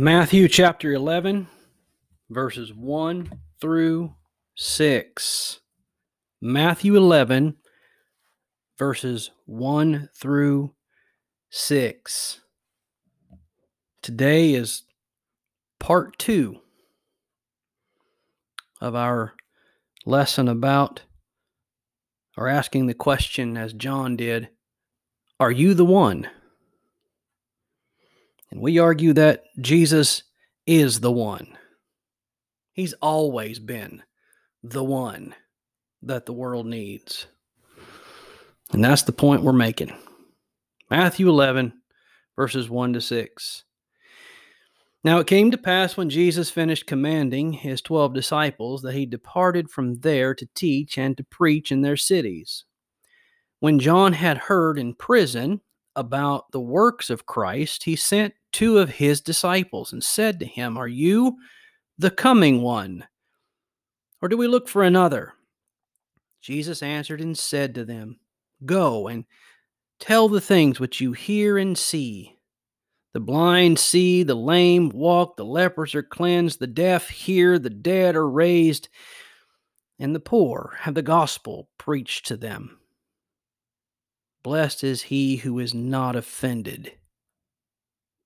[0.00, 1.48] Matthew chapter 11,
[2.30, 4.14] verses 1 through
[4.54, 5.60] 6.
[6.40, 7.56] Matthew 11,
[8.78, 10.72] verses 1 through
[11.50, 12.40] 6.
[14.00, 14.84] Today is
[15.80, 16.60] part two
[18.80, 19.34] of our
[20.06, 21.02] lesson about,
[22.36, 24.50] or asking the question as John did,
[25.40, 26.28] Are you the one?
[28.50, 30.22] And we argue that Jesus
[30.66, 31.56] is the one.
[32.72, 34.02] He's always been
[34.62, 35.34] the one
[36.02, 37.26] that the world needs.
[38.72, 39.92] And that's the point we're making.
[40.90, 41.72] Matthew 11,
[42.36, 43.64] verses 1 to 6.
[45.04, 49.70] Now it came to pass when Jesus finished commanding his twelve disciples that he departed
[49.70, 52.64] from there to teach and to preach in their cities.
[53.60, 55.60] When John had heard in prison
[55.94, 60.76] about the works of Christ, he sent two of his disciples and said to him,
[60.76, 61.36] Are you
[61.98, 63.04] the coming one?
[64.20, 65.34] Or do we look for another?
[66.40, 68.18] Jesus answered and said to them,
[68.64, 69.24] Go and
[70.00, 72.36] tell the things which you hear and see.
[73.14, 78.16] The blind see, the lame walk, the lepers are cleansed, the deaf hear, the dead
[78.16, 78.88] are raised,
[79.98, 82.78] and the poor have the gospel preached to them.
[84.42, 86.92] Blessed is he who is not offended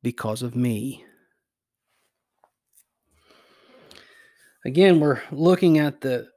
[0.03, 1.05] because of me.
[4.65, 6.29] Again, we're looking at the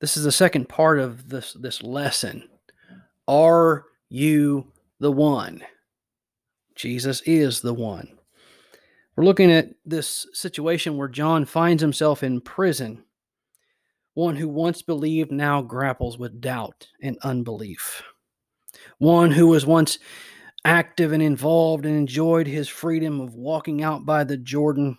[0.00, 2.48] this is the second part of this this lesson.
[3.26, 5.62] Are you the one?
[6.74, 8.18] Jesus is the one.
[9.16, 13.02] We're looking at this situation where John finds himself in prison.
[14.14, 18.02] One who once believed now grapples with doubt and unbelief.
[18.98, 19.98] One who was once
[20.64, 24.98] active and involved and enjoyed his freedom of walking out by the Jordan,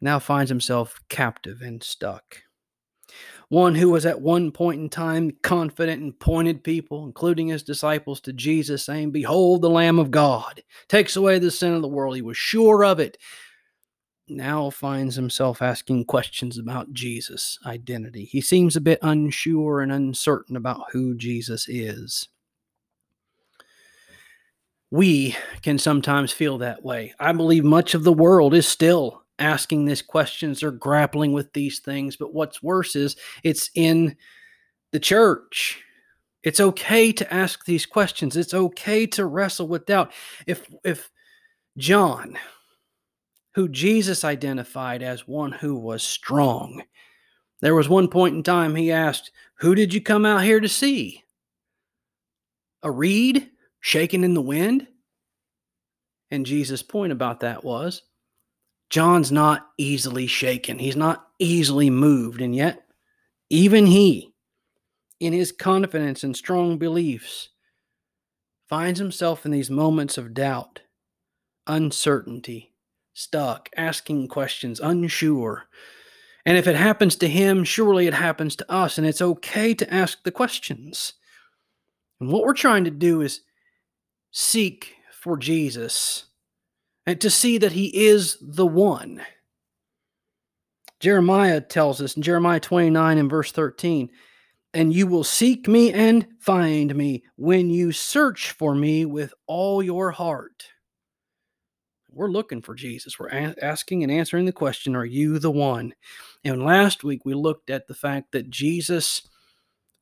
[0.00, 2.42] now finds himself captive and stuck.
[3.48, 8.20] One who was at one point in time confident and pointed people, including his disciples,
[8.22, 12.16] to Jesus, saying, Behold, the Lamb of God takes away the sin of the world.
[12.16, 13.18] He was sure of it.
[14.26, 18.24] Now finds himself asking questions about Jesus' identity.
[18.24, 22.28] He seems a bit unsure and uncertain about who Jesus is
[24.92, 27.14] we can sometimes feel that way.
[27.18, 31.78] I believe much of the world is still asking these questions or grappling with these
[31.78, 32.14] things.
[32.14, 34.14] But what's worse is it's in
[34.92, 35.82] the church.
[36.42, 38.36] It's okay to ask these questions.
[38.36, 40.12] It's okay to wrestle with doubt.
[40.46, 41.10] If if
[41.78, 42.36] John,
[43.54, 46.82] who Jesus identified as one who was strong,
[47.62, 49.30] there was one point in time he asked,
[49.60, 51.24] Who did you come out here to see?
[52.82, 53.48] A reed?
[53.82, 54.86] Shaken in the wind?
[56.30, 58.02] And Jesus' point about that was
[58.88, 60.78] John's not easily shaken.
[60.78, 62.40] He's not easily moved.
[62.40, 62.82] And yet,
[63.50, 64.32] even he,
[65.20, 67.50] in his confidence and strong beliefs,
[68.68, 70.80] finds himself in these moments of doubt,
[71.66, 72.72] uncertainty,
[73.12, 75.64] stuck, asking questions, unsure.
[76.46, 78.96] And if it happens to him, surely it happens to us.
[78.96, 81.12] And it's okay to ask the questions.
[82.20, 83.42] And what we're trying to do is
[84.32, 86.24] seek for Jesus
[87.06, 89.22] and to see that he is the one.
[91.00, 94.08] Jeremiah tells us in Jeremiah 29 and verse 13,
[94.74, 99.82] and you will seek me and find me when you search for me with all
[99.82, 100.64] your heart.
[102.10, 103.18] We're looking for Jesus.
[103.18, 105.94] We're a- asking and answering the question, Are you the one?
[106.44, 109.28] And last week we looked at the fact that Jesus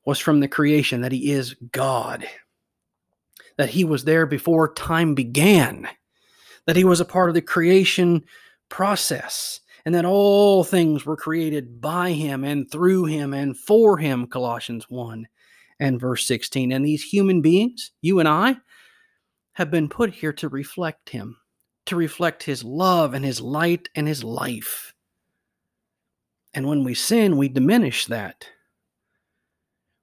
[0.05, 2.27] was from the creation, that he is God
[3.61, 5.87] that he was there before time began,
[6.65, 8.25] that he was a part of the creation
[8.71, 14.27] process, and that all things were created by him and through him and for him,
[14.27, 15.29] Colossians 1
[15.79, 16.73] and verse 16.
[16.73, 18.57] And these human beings, you and I,
[19.53, 21.37] have been put here to reflect him,
[21.85, 24.95] to reflect his love and his light and his life.
[26.55, 28.47] And when we sin, we diminish that.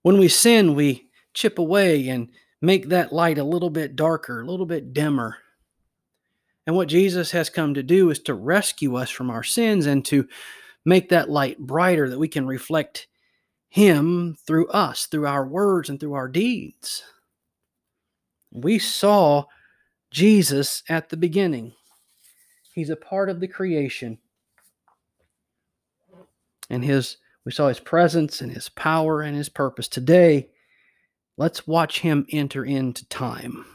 [0.03, 2.30] When we sin, we chip away and
[2.62, 5.38] make that light a little bit darker, a little bit dimmer.
[6.65, 10.04] And what Jesus has come to do is to rescue us from our sins and
[10.06, 10.27] to
[10.83, 13.07] make that light brighter that we can reflect
[13.69, 17.04] Him through us, through our words and through our deeds.
[18.51, 19.45] We saw
[20.12, 21.74] Jesus at the beginning,
[22.74, 24.19] He's a part of the creation.
[26.69, 29.88] And his we saw his presence and his power and his purpose.
[29.88, 30.50] Today,
[31.38, 33.66] Let's watch him enter into time.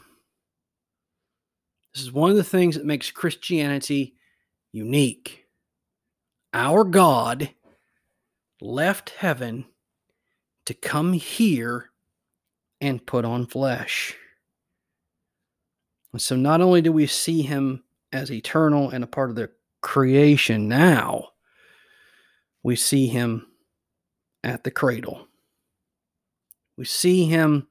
[1.93, 4.15] This is one of the things that makes Christianity
[4.71, 5.45] unique.
[6.53, 7.51] Our God
[8.59, 9.65] left heaven
[10.65, 11.91] to come here
[12.81, 14.15] and put on flesh.
[16.11, 19.51] And so not only do we see him as eternal and a part of the
[19.81, 21.29] creation now,
[22.61, 23.47] we see him
[24.43, 25.27] at the cradle.
[26.77, 27.67] We see him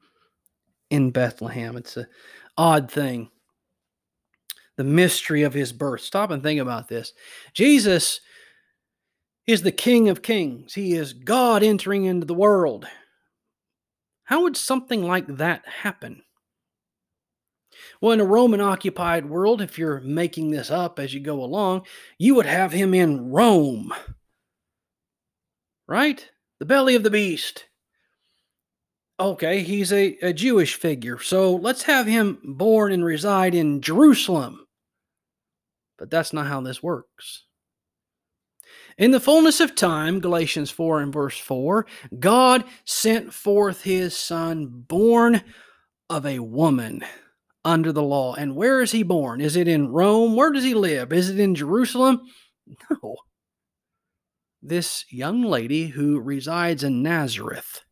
[0.91, 1.77] in Bethlehem.
[1.77, 2.07] It's an
[2.57, 3.31] odd thing.
[4.77, 6.03] The mystery of his birth.
[6.03, 7.13] Stop and think about this.
[7.55, 8.21] Jesus
[9.47, 12.87] is the King of Kings, he is God entering into the world.
[14.25, 16.23] How would something like that happen?
[18.01, 21.87] Well, in a Roman occupied world, if you're making this up as you go along,
[22.19, 23.93] you would have him in Rome.
[25.89, 26.29] Right?
[26.61, 27.67] The belly of the beast.
[29.21, 31.19] Okay, he's a, a Jewish figure.
[31.19, 34.67] So let's have him born and reside in Jerusalem.
[35.99, 37.45] But that's not how this works.
[38.99, 41.87] In the fullness of time, Galatians 4 and verse 4,
[42.19, 45.43] God sent forth his son, born
[46.11, 47.05] of a woman
[47.65, 48.35] under the law.
[48.35, 49.41] And where is he born?
[49.41, 50.37] Is it in Rome?
[50.37, 51.13] Where does he live?
[51.13, 52.21] Is it in Jerusalem?
[52.91, 53.17] No.
[54.63, 57.83] This young lady who resides in Nazareth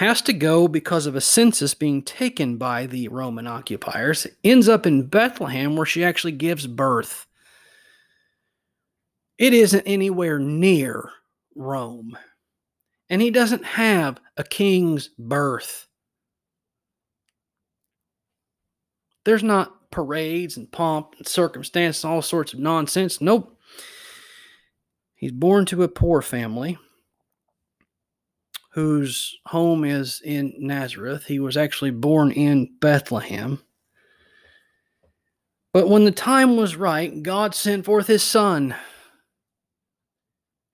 [0.00, 4.86] has to go because of a census being taken by the Roman occupiers, ends up
[4.86, 7.26] in Bethlehem where she actually gives birth.
[9.36, 11.10] It isn't anywhere near
[11.54, 12.16] Rome.
[13.10, 15.86] And he doesn't have a king's birth.
[19.24, 23.20] There's not parades and pomp and circumstance and all sorts of nonsense.
[23.20, 23.54] Nope.
[25.14, 26.78] He's born to a poor family
[28.70, 31.24] whose home is in Nazareth.
[31.24, 33.60] He was actually born in Bethlehem.
[35.72, 38.74] But when the time was right, God sent forth his son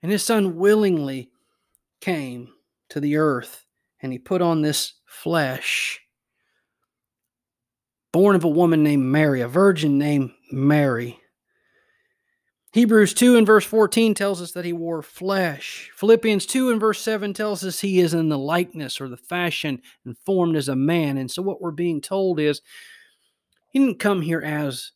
[0.03, 1.31] and his son willingly
[2.01, 2.49] came
[2.91, 3.65] to the earth
[4.01, 6.01] and he put on this flesh.
[8.13, 11.19] Born of a woman named Mary, a virgin named Mary.
[12.77, 15.91] Hebrews 2 and verse 14 tells us that he wore flesh.
[15.95, 19.81] Philippians 2 and verse 7 tells us he is in the likeness or the fashion
[20.05, 21.17] and formed as a man.
[21.17, 22.61] And so what we're being told is
[23.73, 24.93] he didn't come here as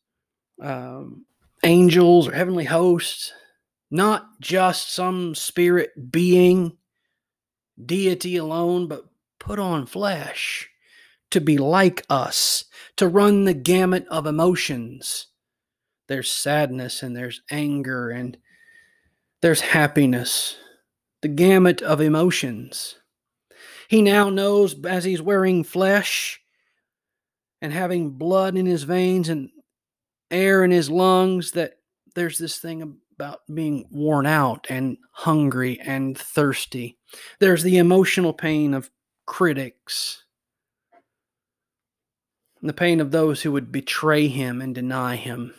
[0.60, 1.24] um,
[1.64, 3.32] angels or heavenly hosts
[3.90, 6.76] not just some spirit being,
[7.82, 9.06] deity alone, but
[9.38, 10.68] put on flesh
[11.30, 12.66] to be like us,
[12.96, 15.28] to run the gamut of emotions.
[16.10, 18.36] There's sadness and there's anger and
[19.42, 20.56] there's happiness,
[21.22, 22.96] the gamut of emotions.
[23.88, 26.40] He now knows as he's wearing flesh
[27.62, 29.50] and having blood in his veins and
[30.32, 31.74] air in his lungs that
[32.16, 36.98] there's this thing about being worn out and hungry and thirsty.
[37.38, 38.90] There's the emotional pain of
[39.26, 40.24] critics,
[42.60, 45.54] the pain of those who would betray him and deny him.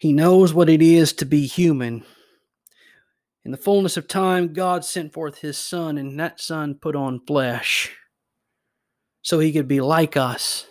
[0.00, 2.04] He knows what it is to be human.
[3.44, 7.20] In the fullness of time, God sent forth his Son, and that Son put on
[7.26, 7.94] flesh
[9.20, 10.66] so he could be like us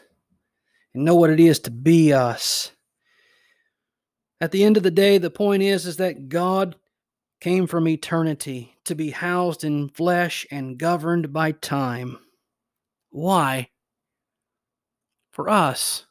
[0.95, 2.71] and know what it is to be us.
[4.42, 6.76] At the end of the day, the point is is that God
[7.40, 12.18] came from eternity to be housed in flesh and governed by time.
[13.12, 13.69] Why?
[15.30, 16.07] For us.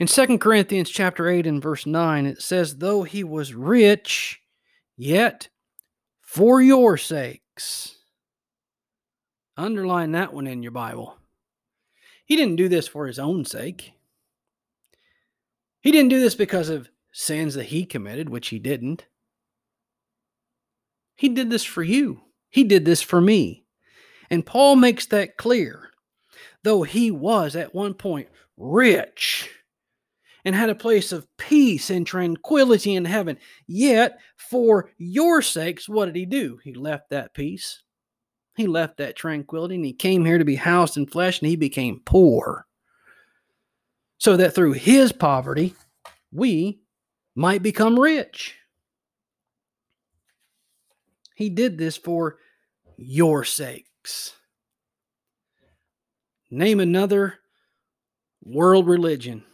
[0.00, 4.40] In 2 Corinthians chapter 8 and verse 9 it says though he was rich
[4.96, 5.48] yet
[6.20, 7.96] for your sakes.
[9.56, 11.16] Underline that one in your Bible.
[12.24, 13.92] He didn't do this for his own sake.
[15.80, 19.06] He didn't do this because of sins that he committed, which he didn't.
[21.16, 22.20] He did this for you.
[22.50, 23.64] He did this for me.
[24.30, 25.90] And Paul makes that clear.
[26.62, 29.50] Though he was at one point rich
[30.48, 33.36] and had a place of peace and tranquility in heaven,
[33.66, 36.58] yet for your sakes, what did he do?
[36.64, 37.82] He left that peace.
[38.56, 41.56] He left that tranquility and he came here to be housed in flesh and he
[41.56, 42.66] became poor
[44.16, 45.74] so that through his poverty
[46.32, 46.80] we
[47.34, 48.56] might become rich.
[51.34, 52.38] He did this for
[52.96, 54.32] your sakes.
[56.50, 57.34] Name another
[58.42, 59.44] world religion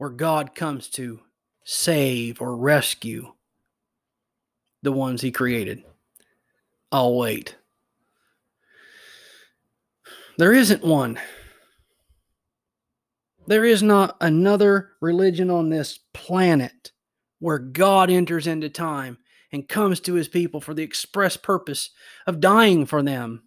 [0.00, 1.20] where God comes to
[1.62, 3.34] save or rescue
[4.82, 5.84] the ones he created.
[6.90, 7.54] I'll wait.
[10.38, 11.20] There isn't one.
[13.46, 16.92] There is not another religion on this planet
[17.38, 19.18] where God enters into time
[19.52, 21.90] and comes to his people for the express purpose
[22.26, 23.42] of dying for them,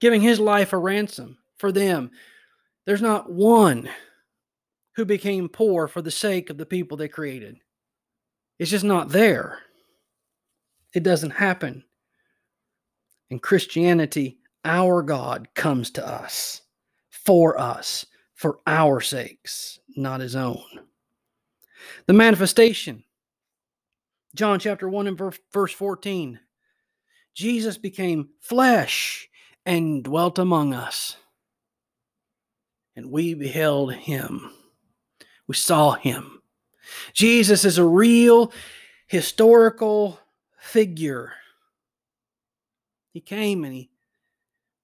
[0.00, 2.12] giving his life a ransom for them.
[2.86, 3.88] There's not one
[4.96, 7.58] who became poor for the sake of the people they created.
[8.58, 9.58] It's just not there.
[10.94, 11.84] It doesn't happen.
[13.30, 16.62] In Christianity, our God comes to us
[17.10, 20.62] for us, for our sakes, not his own.
[22.06, 23.02] The manifestation,
[24.34, 26.38] John chapter 1 and verse 14.
[27.34, 29.28] Jesus became flesh
[29.64, 31.16] and dwelt among us.
[32.96, 34.50] And we beheld him.
[35.46, 36.42] We saw him.
[37.12, 38.52] Jesus is a real
[39.06, 40.20] historical
[40.58, 41.32] figure.
[43.12, 43.90] He came and he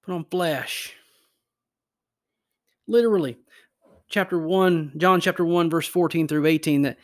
[0.03, 0.93] put on flesh.
[2.87, 3.37] Literally,
[4.09, 6.97] chapter 1, John chapter 1, verse 14 through 18, that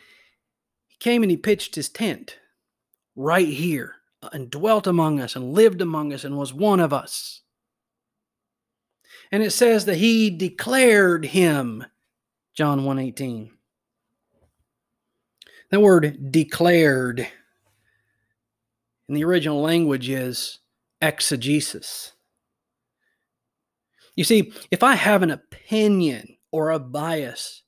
[0.86, 2.38] he came and he pitched his tent
[3.16, 3.96] right here
[4.32, 7.42] and dwelt among us and lived among us and was one of us.
[9.30, 11.84] And it says that he declared him,
[12.54, 13.50] John 1:18.
[15.70, 17.28] That word declared
[19.08, 20.60] in the original language is
[21.00, 22.12] exegesis.
[24.14, 27.62] You see, if I have an opinion or a bias,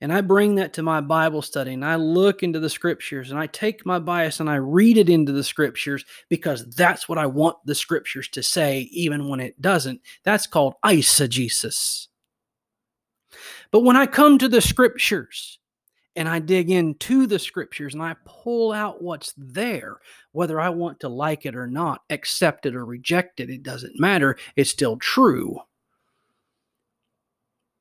[0.00, 3.38] and I bring that to my Bible study and I look into the scriptures and
[3.38, 7.26] I take my bias and I read it into the scriptures because that's what I
[7.26, 10.00] want the scriptures to say, even when it doesn't.
[10.24, 12.08] That's called eisegesis.
[13.70, 15.58] But when I come to the scriptures
[16.16, 19.98] and I dig into the scriptures and I pull out what's there,
[20.32, 23.98] whether I want to like it or not, accept it or reject it, it doesn't
[23.98, 24.36] matter.
[24.56, 25.58] It's still true.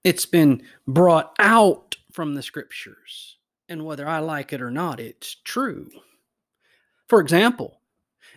[0.04, 3.38] It's been brought out from the scriptures.
[3.68, 5.90] And whether I like it or not, it's true.
[7.10, 7.82] For example,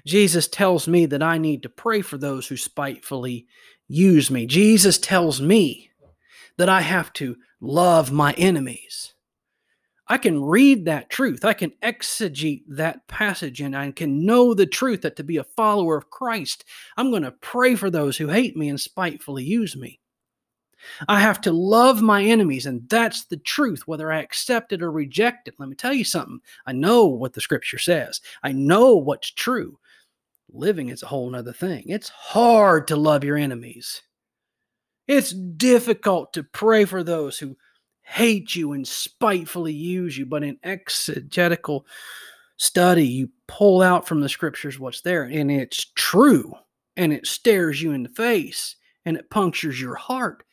[0.04, 3.46] Jesus tells me that I need to pray for those who spitefully
[3.86, 4.46] use me.
[4.46, 5.90] Jesus tells me
[6.56, 9.14] that I have to love my enemies.
[10.08, 11.44] I can read that truth.
[11.44, 15.44] I can exegete that passage and I can know the truth that to be a
[15.44, 16.64] follower of Christ,
[16.96, 20.00] I'm going to pray for those who hate me and spitefully use me.
[21.08, 24.90] I have to love my enemies, and that's the truth, whether I accept it or
[24.90, 25.54] reject it.
[25.58, 26.40] Let me tell you something.
[26.66, 29.78] I know what the scripture says, I know what's true.
[30.52, 31.84] Living is a whole other thing.
[31.86, 34.02] It's hard to love your enemies.
[35.08, 37.56] It's difficult to pray for those who
[38.02, 41.86] hate you and spitefully use you, but in exegetical
[42.56, 46.54] study, you pull out from the scriptures what's there, and it's true,
[46.96, 50.44] and it stares you in the face, and it punctures your heart.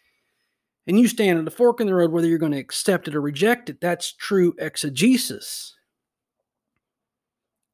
[0.85, 3.15] And you stand at a fork in the road whether you're going to accept it
[3.15, 3.79] or reject it.
[3.79, 5.73] That's true exegesis.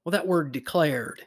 [0.03, 1.23] Well, that word declared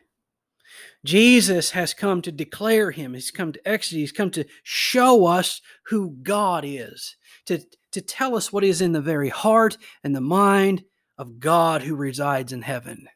[1.04, 3.14] Jesus has come to declare him.
[3.14, 3.98] He's come to exegete.
[3.98, 7.60] He's come to show us who God is, to,
[7.90, 10.84] to tell us what is in the very heart and the mind
[11.18, 13.08] of God who resides in heaven.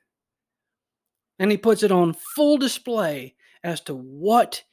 [1.38, 4.64] And he puts it on full display as to what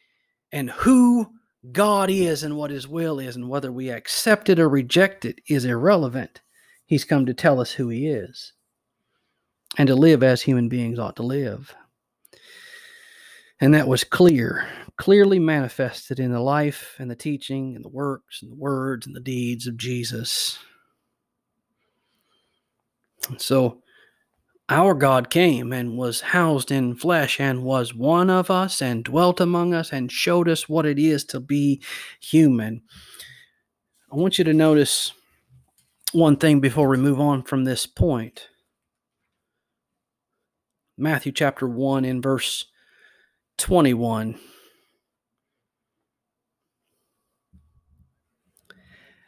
[0.52, 1.30] and who
[1.72, 5.40] God is and what his will is, and whether we accept it or reject it
[5.48, 6.42] is irrelevant.
[6.86, 8.54] He's come to tell us who he is
[9.78, 11.74] and to live as human beings ought to live.
[13.62, 14.68] And that was clear,
[14.98, 19.16] clearly manifested in the life and the teaching and the works and the words and
[19.16, 20.60] the deeds of Jesus.
[23.30, 23.83] And so
[24.70, 29.42] our God came and was housed in flesh and was one of us and dwelt
[29.42, 31.82] among us and showed us what it is to be
[32.20, 32.82] human.
[34.12, 35.12] I want you to notice
[36.14, 38.48] one thing before we move on from this point.
[40.98, 42.66] Matthew chapter 1 in verse
[43.58, 44.40] 21.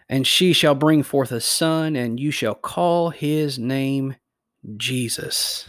[0.08, 4.16] And she shall bring forth a son, and you shall call his name
[4.78, 5.68] Jesus.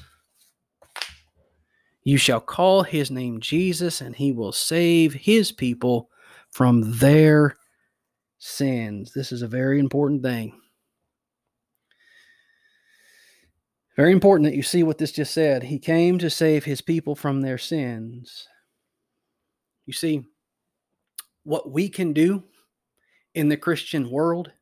[2.05, 6.11] You shall call his name Jesus, and he will save his people
[6.51, 7.57] from their
[8.39, 9.13] sins.
[9.13, 10.61] This is a very important thing.
[13.97, 15.65] Very important that you see what this just said.
[15.65, 18.47] He came to save his people from their sins.
[19.87, 20.27] You see,
[21.45, 22.45] what we can do
[23.35, 24.53] in the Christian world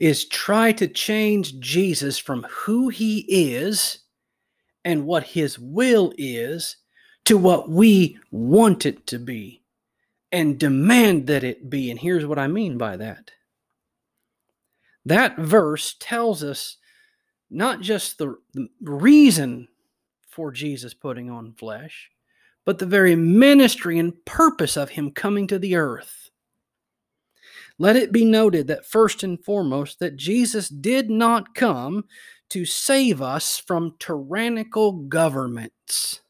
[0.00, 4.00] is try to change Jesus from who he is
[4.84, 6.76] and what his will is
[7.24, 9.62] to what we want it to be.
[10.32, 11.90] and demand that it be.
[11.90, 13.30] And here's what I mean by that
[15.06, 16.76] that verse tells us
[17.50, 18.36] not just the,
[18.80, 19.68] reason
[20.28, 22.10] for Jesus putting on flesh,
[22.64, 26.30] but the very ministry and purpose of him coming to the earth.
[27.78, 32.04] Let it be noted that first and foremost that Jesus did not come
[32.50, 36.20] to save us from tyrannical governments.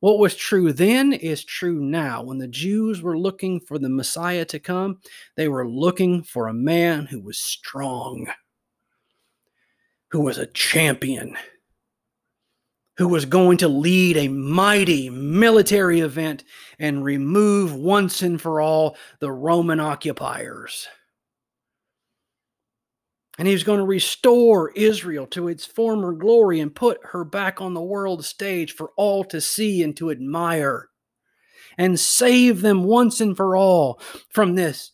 [0.00, 2.22] What was true then is true now.
[2.22, 5.00] When the Jews were looking for the Messiah to come,
[5.36, 8.28] they were looking for a man who was strong,
[10.10, 11.36] who was a champion,
[12.98, 16.44] who was going to lead a mighty military event
[16.78, 20.88] and remove once and for all the Roman occupiers.
[23.38, 27.60] And he was going to restore Israel to its former glory and put her back
[27.60, 30.88] on the world stage for all to see and to admire
[31.76, 34.00] and save them once and for all
[34.30, 34.92] from this,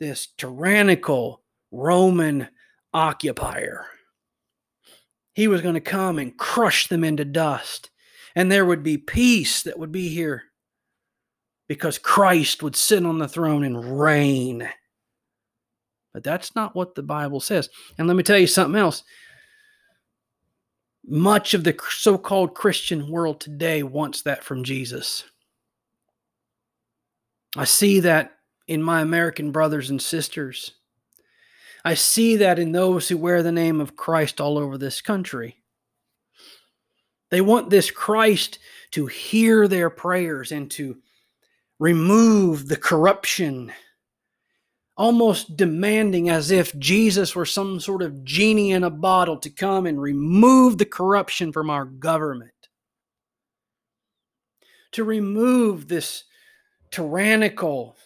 [0.00, 2.48] this tyrannical Roman
[2.94, 3.86] occupier.
[5.34, 7.90] He was going to come and crush them into dust,
[8.34, 10.44] and there would be peace that would be here
[11.68, 14.68] because Christ would sit on the throne and reign.
[16.12, 17.68] But that's not what the Bible says.
[17.98, 19.02] And let me tell you something else.
[21.06, 25.24] Much of the so called Christian world today wants that from Jesus.
[27.56, 28.32] I see that
[28.66, 30.72] in my American brothers and sisters.
[31.84, 35.62] I see that in those who wear the name of Christ all over this country.
[37.30, 38.58] They want this Christ
[38.92, 40.96] to hear their prayers and to
[41.78, 43.72] remove the corruption
[44.96, 49.86] almost demanding as if Jesus were some sort of genie in a bottle to come
[49.86, 52.52] and remove the corruption from our government,
[54.92, 56.24] to remove this
[56.92, 57.96] tyrannical,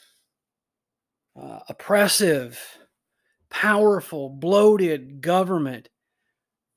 [1.40, 2.78] uh, oppressive,
[3.50, 5.88] powerful, bloated government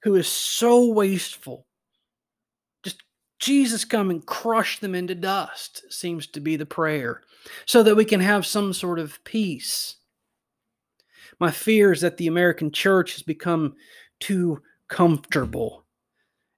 [0.04, 1.68] who is so wasteful.
[2.84, 3.04] Just
[3.40, 7.22] Jesus come and crush them into dust seems to be the prayer
[7.66, 9.98] so that we can have some sort of peace
[11.42, 13.74] my fear is that the American church has become
[14.20, 15.84] too comfortable.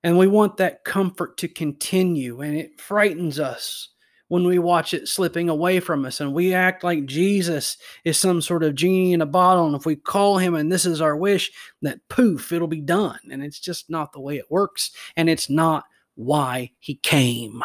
[0.03, 2.41] And we want that comfort to continue.
[2.41, 3.93] And it frightens us
[4.27, 8.41] when we watch it slipping away from us and we act like Jesus is some
[8.41, 9.67] sort of genie in a bottle.
[9.67, 13.19] And if we call him and this is our wish, that poof, it'll be done.
[13.31, 14.91] And it's just not the way it works.
[15.15, 15.83] And it's not
[16.15, 17.63] why he came.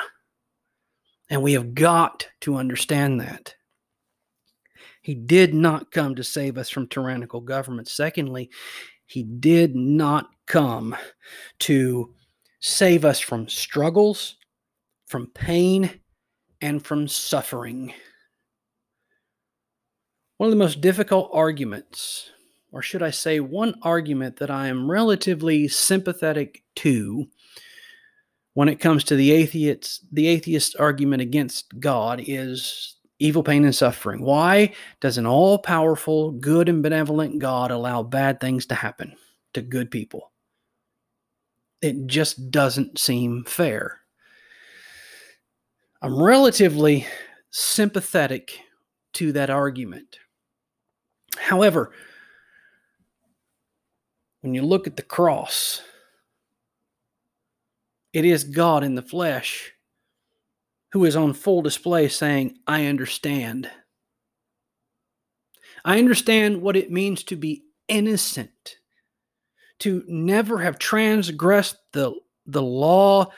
[1.31, 3.55] And we have got to understand that.
[5.03, 7.89] He did not come to save us from tyrannical government.
[7.89, 8.51] Secondly,
[9.07, 10.95] he did not come
[11.61, 12.15] to
[12.61, 14.37] save us from struggles,
[15.07, 16.01] from pain,
[16.61, 17.93] and from suffering.
[20.39, 22.31] One of the most difficult arguments,
[22.73, 27.29] or should I say, one argument that I am relatively sympathetic to
[28.55, 33.75] when it comes to the atheist, the atheist argument against God is evil, pain, and
[33.75, 34.21] suffering.
[34.21, 39.15] Why does an all powerful, good, and benevolent God allow bad things to happen
[39.55, 40.33] to good people?
[41.83, 43.98] It just doesn't seem fair.
[46.01, 47.07] I'm relatively
[47.51, 48.61] sympathetic
[49.15, 50.19] to that argument.
[51.37, 51.93] However,
[54.41, 55.83] when you look at the cross,
[58.13, 59.73] it is God in the flesh
[60.93, 63.69] who is on full display saying, I understand.
[65.85, 68.77] I understand what it means to be innocent,
[69.81, 72.15] to never have transgressed the,
[72.47, 73.33] the law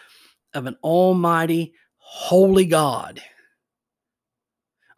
[0.54, 1.74] of an almighty,
[2.12, 3.22] holy God.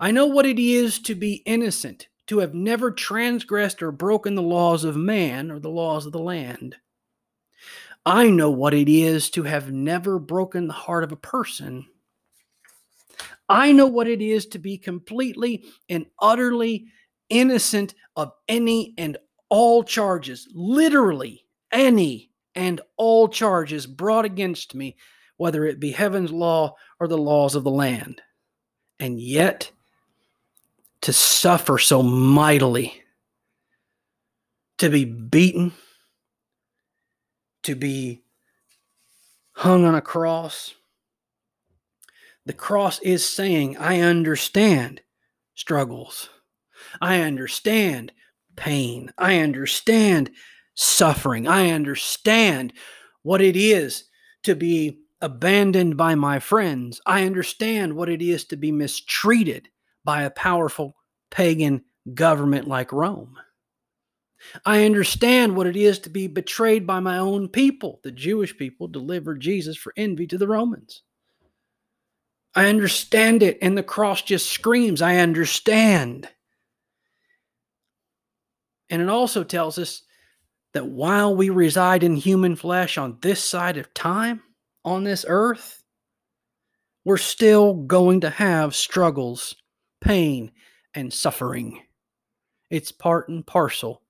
[0.01, 4.43] I know what it is to be innocent, to have never transgressed or broken the
[4.43, 6.77] laws of man or the laws of the land.
[8.05, 11.87] I know what it is to have never broken the heart of a person
[13.53, 16.87] I know what it is to be completely and utterly
[17.29, 19.19] innocent of any and
[19.51, 24.97] all charges, literally any and all charges brought against me,
[25.43, 28.23] whether it be heaven's law or the laws of the land.
[28.99, 29.71] And yet,
[31.03, 33.03] to suffer so mightily,
[34.79, 35.73] to be beaten,
[37.65, 38.23] to be
[39.53, 40.75] hung on a cross
[42.45, 45.01] the cross is saying, I understand
[45.55, 46.29] struggles.
[47.01, 48.13] I understand
[48.57, 49.13] pain.
[49.17, 50.31] I understand
[50.75, 51.47] suffering.
[51.47, 52.73] I understand
[53.23, 54.05] what it is
[54.43, 57.01] to be abandoned by my friends.
[57.07, 59.69] I understand what it is to be mistreated
[60.05, 60.97] by a powerful
[61.31, 63.39] pagan government like Rome.
[64.67, 68.01] I understand what it is to be betrayed by my own people.
[68.03, 71.03] The Jewish people delivered Jesus for envy to the Romans.
[72.55, 76.29] I understand it, and the cross just screams, I understand.
[78.91, 80.03] And it also tells us
[80.75, 84.43] that while we reside in human flesh on this side of time,
[84.85, 85.83] on this earth,
[87.05, 89.57] we're still going to have struggles,
[90.01, 90.53] pain,
[90.95, 91.83] and suffering.
[92.71, 94.03] It's part and parcel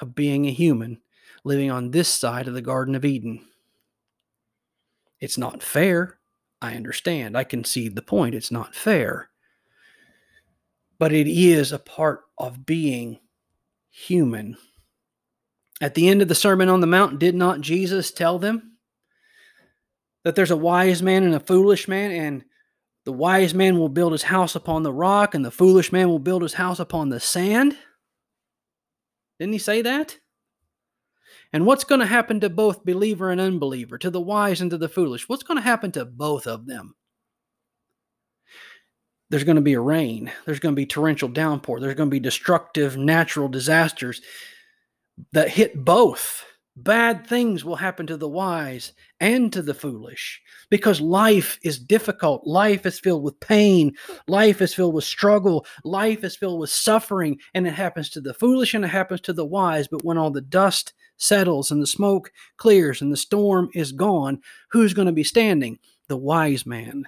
[0.00, 1.00] of being a human
[1.44, 3.44] living on this side of the Garden of Eden.
[5.20, 6.18] It's not fair.
[6.60, 7.36] I understand.
[7.36, 8.34] I concede the point.
[8.34, 9.30] It's not fair.
[10.98, 13.18] But it is a part of being
[13.90, 14.56] human.
[15.80, 18.71] At the end of the Sermon on the Mount, did not Jesus tell them
[20.24, 22.44] that there's a wise man and a foolish man, and
[23.04, 26.18] the wise man will build his house upon the rock, and the foolish man will
[26.18, 27.76] build his house upon the sand?
[29.38, 30.18] Didn't he say that?
[31.52, 34.78] And what's going to happen to both believer and unbeliever, to the wise and to
[34.78, 35.28] the foolish?
[35.28, 36.94] What's going to happen to both of them?
[39.28, 40.30] There's going to be a rain.
[40.44, 41.80] There's going to be torrential downpour.
[41.80, 44.20] There's going to be destructive natural disasters
[45.32, 46.44] that hit both.
[46.74, 52.46] Bad things will happen to the wise and to the foolish because life is difficult.
[52.46, 53.94] Life is filled with pain.
[54.26, 55.66] Life is filled with struggle.
[55.84, 57.38] Life is filled with suffering.
[57.52, 59.86] And it happens to the foolish and it happens to the wise.
[59.86, 64.40] But when all the dust settles and the smoke clears and the storm is gone,
[64.70, 65.78] who's going to be standing?
[66.08, 67.04] The wise man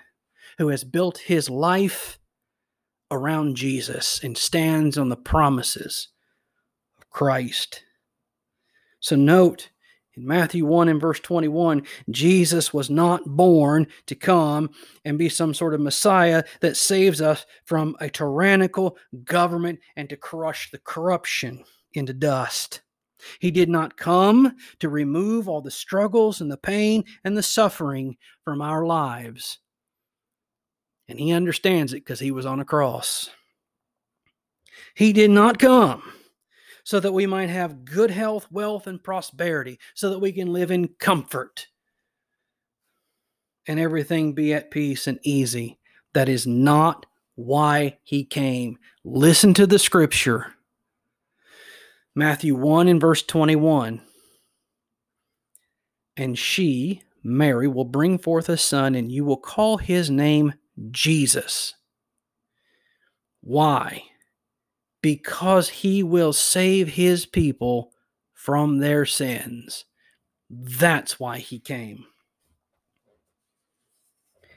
[0.59, 2.19] who has built his life
[3.11, 6.09] around Jesus and stands on the promises
[6.99, 7.83] of Christ.
[9.05, 9.69] So note
[10.15, 14.71] in Matthew 1 and verse 21, Jesus was not born to come
[15.05, 20.17] and be some sort of Messiah that saves us from a tyrannical government and to
[20.17, 21.63] crush the corruption
[21.93, 22.81] into dust.
[23.41, 28.17] He did not come to remove all the struggles and the pain and the suffering
[28.43, 29.59] from our lives.
[31.09, 33.29] And he understands it because he was on a cross.
[34.95, 36.03] He did not come
[36.85, 40.71] so that we might have good health, wealth, and prosperity, so that we can live
[40.71, 41.67] in comfort
[43.67, 45.79] and everything be at peace and easy.
[46.13, 48.79] That is not why he came.
[49.03, 50.55] Listen to the scripture.
[52.15, 54.01] Matthew 1 and verse 21.
[56.17, 60.55] And she, Mary, will bring forth a son, and you will call his name
[60.91, 61.75] Jesus.
[63.41, 64.05] Why?
[65.05, 67.93] Because he will save his people
[68.33, 69.85] from their sins.
[70.49, 72.07] That's why he came.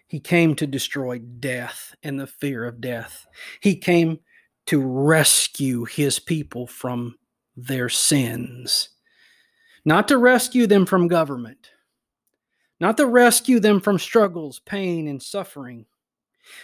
[0.07, 3.27] He came to destroy death and the fear of death.
[3.59, 4.19] He came
[4.67, 7.17] to rescue his people from
[7.57, 8.87] their sins,
[9.83, 11.71] not to rescue them from government,
[12.79, 15.87] not to rescue them from struggles, pain, and suffering,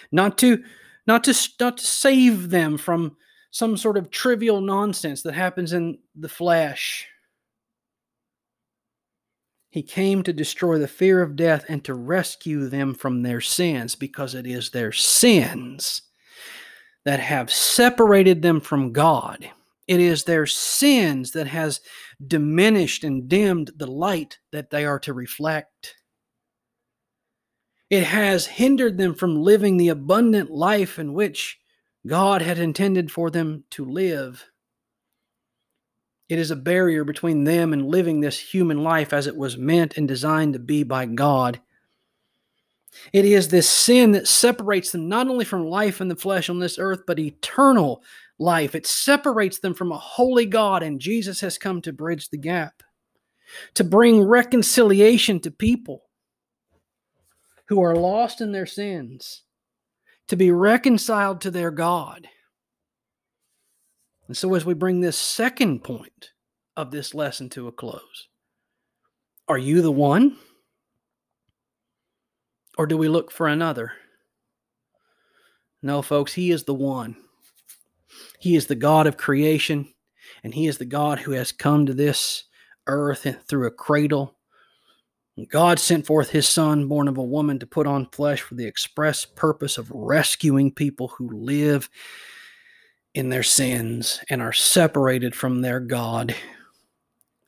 [0.10, 0.63] not to
[1.06, 3.17] not to not to save them from
[3.54, 7.08] some sort of trivial nonsense that happens in the flesh.
[9.70, 13.96] He came to destroy the fear of death and to rescue them from their sins
[13.96, 16.02] because it is their sins
[17.06, 19.48] that have separated them from God.
[19.88, 21.80] It is their sins that has
[22.26, 25.96] diminished and dimmed the light that they are to reflect.
[27.92, 31.60] It has hindered them from living the abundant life in which
[32.06, 34.46] God had intended for them to live.
[36.28, 39.98] It is a barrier between them and living this human life as it was meant
[39.98, 41.62] and designed to be by God.
[43.12, 46.60] It is this sin that separates them not only from life in the flesh on
[46.60, 48.04] this earth, but eternal
[48.38, 48.76] life.
[48.76, 52.84] It separates them from a holy God, and Jesus has come to bridge the gap,
[53.76, 56.04] to bring reconciliation to people
[57.68, 59.44] who are lost in their sins
[60.28, 62.28] to be reconciled to their God.
[64.28, 66.32] And so, as we bring this second point
[66.78, 68.30] of this lesson to a close,
[69.48, 70.38] are you the one?
[72.78, 73.92] Or do we look for another?
[75.82, 77.16] No, folks, He is the one.
[78.40, 79.94] He is the God of creation,
[80.44, 82.46] and He is the God who has come to this
[82.88, 84.33] earth through a cradle
[85.50, 88.65] God sent forth his son, born of a woman, to put on flesh for the
[88.65, 91.89] express purpose of rescuing people who live
[93.15, 96.36] in their sins and are separated from their God.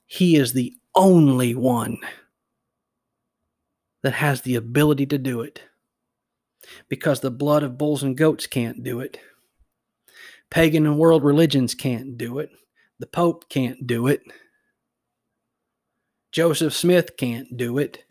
[0.08, 1.98] He is the only one
[4.02, 5.62] that has the ability to do it.
[6.90, 9.20] Because the blood of bulls and goats can't do it.
[10.50, 12.50] Pagan and world religions can't do it.
[13.00, 14.22] The Pope can't do it.
[16.36, 18.04] Joseph Smith can't do it.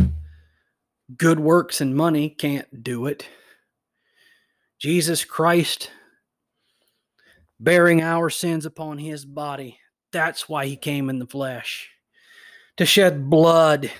[1.14, 3.28] Good works and money can't do it.
[4.80, 5.90] Jesus Christ
[7.60, 9.78] bearing our sins upon his body.
[10.10, 11.90] That's why he came in the flesh
[12.78, 13.92] to shed blood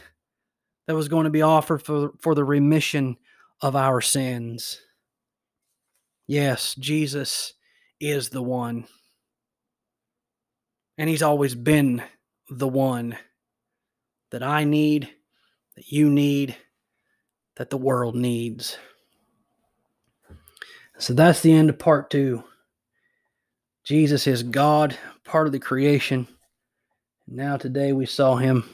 [0.87, 3.19] that was going to be offered for, for the remission
[3.61, 4.81] of our sins.
[6.27, 7.53] Yes, Jesus
[8.01, 8.87] is the one.
[10.97, 12.03] And he's always been
[12.49, 13.19] the one
[14.35, 15.09] that I need,
[15.77, 16.57] that you need,
[17.55, 18.77] that the world needs.
[20.99, 22.43] So that's the end of part two.
[23.85, 26.27] Jesus is God, part of the creation.
[27.29, 28.69] Now, today we saw him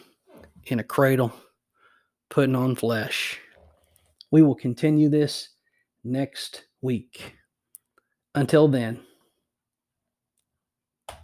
[0.64, 1.30] in a cradle,
[2.30, 3.38] putting on flesh.
[4.30, 5.50] We will continue this
[6.02, 7.34] next week.
[8.34, 8.98] Until then,